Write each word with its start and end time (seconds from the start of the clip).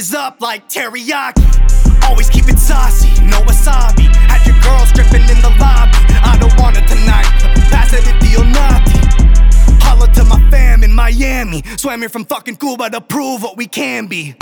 up 0.00 0.40
like 0.40 0.66
teriyaki. 0.68 1.44
Always 2.08 2.30
keep 2.30 2.48
it 2.48 2.58
saucy, 2.58 3.08
no 3.24 3.38
wasabi. 3.42 4.08
Had 4.32 4.46
your 4.46 4.56
girl 4.64 4.86
stripping 4.86 5.28
in 5.28 5.38
the 5.44 5.52
lobby. 5.60 6.00
I 6.24 6.38
don't 6.40 6.56
want 6.58 6.78
it 6.78 6.88
tonight. 6.88 7.28
Pass 7.68 7.92
it 7.92 8.08
if 8.08 8.16
you're 8.32 8.48
naughty. 8.48 8.96
Holla 9.84 10.08
to 10.14 10.24
my 10.24 10.40
fam 10.50 10.82
in 10.84 10.92
Miami. 10.92 11.62
Swam 11.76 12.00
here 12.00 12.08
from 12.08 12.24
fucking 12.24 12.56
Cuba 12.56 12.88
to 12.88 13.00
prove 13.02 13.42
what 13.42 13.58
we 13.58 13.66
can 13.66 14.06
be. 14.06 14.34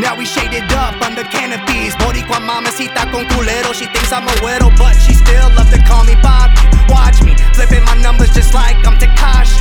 Now 0.00 0.18
we 0.18 0.26
shaded 0.26 0.70
up 0.72 1.00
under 1.00 1.22
canopies. 1.22 1.94
Boricua 2.02 2.40
mamacita 2.40 3.06
con 3.12 3.24
culero. 3.30 3.72
She 3.72 3.86
thinks 3.86 4.12
I'm 4.12 4.26
a 4.26 4.34
widow, 4.42 4.70
but 4.76 4.94
she 4.94 5.14
still 5.14 5.48
love 5.54 5.70
to 5.70 5.78
call 5.86 6.02
me 6.04 6.14
Bobby. 6.26 6.58
Watch 6.90 7.22
me 7.22 7.36
flipping 7.54 7.84
my 7.84 7.96
numbers 8.02 8.34
just 8.34 8.52
like 8.52 8.76
I'm 8.84 8.98
Tekashi. 8.98 9.57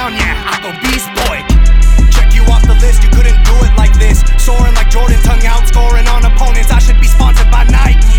Down, 0.00 0.16
yeah. 0.16 0.52
I 0.52 0.56
go 0.64 0.70
beast 0.80 1.08
boy. 1.20 1.38
Check 2.08 2.32
you 2.32 2.42
off 2.48 2.64
the 2.64 2.76
list, 2.80 3.04
you 3.04 3.10
couldn't 3.12 3.36
do 3.44 3.54
it 3.66 3.72
like 3.76 3.92
this. 4.00 4.24
Soaring 4.40 4.74
like 4.74 4.88
Jordan, 4.88 5.20
tongue 5.20 5.44
out, 5.44 5.68
scoring 5.68 6.08
on 6.08 6.24
opponents. 6.24 6.70
I 6.72 6.80
should 6.80 7.00
be 7.00 7.08
sponsored 7.08 7.50
by 7.50 7.64
Nike. 7.68 8.16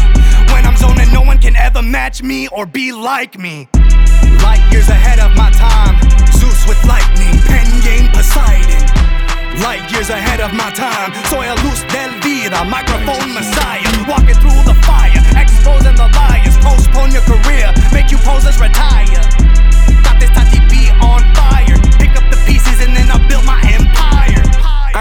When 0.53 0.65
I'm 0.69 0.77
zoning, 0.77 1.09
no 1.11 1.21
one 1.21 1.39
can 1.39 1.55
ever 1.55 1.81
match 1.81 2.21
me 2.21 2.47
or 2.49 2.65
be 2.65 2.91
like 2.91 3.39
me. 3.39 3.67
Light 4.45 4.61
years 4.71 4.89
ahead 4.89 5.19
of 5.19 5.33
my 5.33 5.49
time. 5.57 5.97
Zeus 6.37 6.61
with 6.69 6.81
lightning, 6.85 7.35
pen 7.49 7.67
game 7.81 8.07
Poseidon. 8.13 8.85
Light 9.65 9.83
years 9.91 10.09
ahead 10.09 10.39
of 10.39 10.53
my 10.53 10.69
time. 10.71 11.09
Soy 11.33 11.45
a 11.49 11.55
luz 11.65 11.81
del 11.89 12.13
vida, 12.21 12.61
microphone 12.65 13.33
messiah. 13.33 13.89
Walking 14.07 14.37
through 14.37 14.61
the 14.69 14.77
fire, 14.85 15.20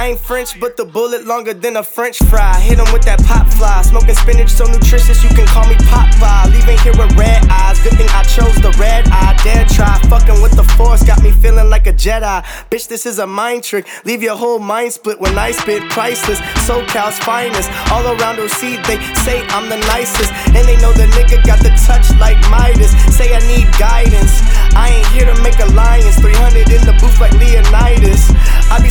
I 0.00 0.06
ain't 0.06 0.18
French, 0.18 0.58
but 0.58 0.78
the 0.78 0.86
bullet 0.86 1.26
longer 1.26 1.52
than 1.52 1.76
a 1.76 1.82
French 1.82 2.20
fry. 2.30 2.58
Hit 2.58 2.78
'em 2.78 2.90
with 2.90 3.02
that 3.02 3.22
pop 3.26 3.46
fly. 3.52 3.82
Smoking 3.82 4.14
spinach 4.14 4.48
so 4.48 4.64
nutritious, 4.64 5.22
you 5.22 5.28
can 5.28 5.46
call 5.46 5.66
me 5.68 5.74
Popeye. 5.74 6.46
Leaving 6.54 6.78
here 6.78 6.96
with 6.96 7.12
red 7.18 7.46
eyes. 7.50 7.78
Good 7.80 7.98
thing 7.98 8.08
I 8.20 8.22
chose 8.22 8.56
the 8.66 8.72
red 8.80 9.06
eye. 9.12 9.36
Dare 9.44 9.66
try. 9.66 9.98
Fucking 10.08 10.40
with 10.40 10.56
the 10.56 10.64
force, 10.78 11.02
got 11.02 11.20
me 11.22 11.32
feeling 11.32 11.68
like 11.68 11.86
a 11.86 11.92
Jedi. 11.92 12.42
Bitch, 12.70 12.88
this 12.88 13.04
is 13.04 13.18
a 13.18 13.26
mind 13.26 13.62
trick. 13.62 13.84
Leave 14.06 14.22
your 14.22 14.36
whole 14.36 14.58
mind 14.58 14.94
split 14.94 15.20
when 15.20 15.36
I 15.36 15.50
spit. 15.50 15.82
Priceless. 15.90 16.40
SoCal's 16.66 17.18
finest. 17.18 17.68
All 17.92 18.06
around 18.06 18.40
OC, 18.40 18.80
they 18.88 18.96
say 19.24 19.44
I'm 19.50 19.68
the 19.68 19.80
nicest. 19.92 20.32
And 20.56 20.64
they 20.68 20.78
know 20.80 20.92
the 20.94 21.08
nigga 21.16 21.44
got 21.44 21.60
the 21.60 21.72
touch 21.86 22.08
like 22.18 22.40
Midas. 22.48 22.92
Say 23.14 23.36
I 23.36 23.40
need 23.52 23.68
guidance. 23.76 24.40
I 24.74 24.88
ain't 24.96 25.08
here 25.08 25.26
to 25.26 25.36
make 25.42 25.60
alliance. 25.60 26.16
300 26.24 26.70
in 26.70 26.86
the 26.88 26.96
booth 27.00 27.20
like 27.20 27.34
Leonidas. 27.34 28.32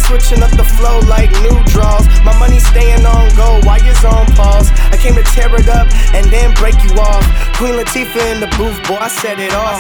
Switching 0.08 0.42
up 0.42 0.52
the 0.58 0.64
flow 0.64 1.00
like 1.06 1.32
new 1.46 1.58
draws. 1.66 2.08
My 2.24 2.38
money 2.40 2.60
staying 2.60 3.06
on 3.06 3.30
go, 3.36 3.60
why 3.64 3.78
is 3.78 4.04
on 4.04 4.26
pause? 4.34 4.72
I 4.92 4.98
came 4.98 5.16
to 5.16 5.24
tear 5.24 5.54
it 5.56 5.70
up 5.70 5.88
and 6.16 6.26
then 6.32 6.54
break 6.56 6.76
you 6.84 6.92
off. 6.98 7.26
Queen 7.56 7.76
Latifah 7.76 8.34
in 8.34 8.40
the 8.40 8.50
booth, 8.58 8.80
boy, 8.88 8.98
I 9.00 9.08
said 9.08 9.40
it 9.40 9.54
all. 9.54 9.80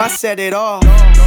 I 0.00 0.08
said 0.08 0.38
it 0.38 0.54
can't 0.54 1.17